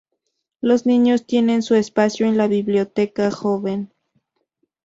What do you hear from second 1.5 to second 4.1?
su espacio en la Biblioteca Joven.